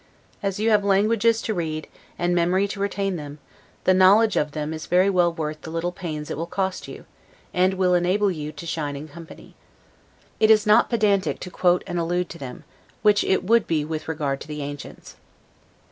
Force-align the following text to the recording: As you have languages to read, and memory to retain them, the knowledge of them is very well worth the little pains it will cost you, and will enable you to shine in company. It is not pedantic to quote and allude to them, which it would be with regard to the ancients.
As 0.41 0.59
you 0.59 0.71
have 0.71 0.83
languages 0.83 1.43
to 1.43 1.53
read, 1.53 1.87
and 2.17 2.33
memory 2.33 2.67
to 2.69 2.79
retain 2.79 3.17
them, 3.17 3.37
the 3.83 3.93
knowledge 3.93 4.35
of 4.35 4.53
them 4.53 4.73
is 4.73 4.87
very 4.87 5.11
well 5.11 5.31
worth 5.31 5.61
the 5.61 5.69
little 5.69 5.91
pains 5.91 6.31
it 6.31 6.37
will 6.37 6.47
cost 6.47 6.87
you, 6.87 7.05
and 7.53 7.75
will 7.75 7.93
enable 7.93 8.31
you 8.31 8.51
to 8.51 8.65
shine 8.65 8.95
in 8.95 9.07
company. 9.07 9.53
It 10.39 10.49
is 10.49 10.65
not 10.65 10.89
pedantic 10.89 11.39
to 11.41 11.51
quote 11.51 11.83
and 11.85 11.99
allude 11.99 12.29
to 12.29 12.39
them, 12.39 12.63
which 13.03 13.23
it 13.23 13.43
would 13.43 13.67
be 13.67 13.85
with 13.85 14.07
regard 14.07 14.41
to 14.41 14.47
the 14.47 14.63
ancients. 14.63 15.17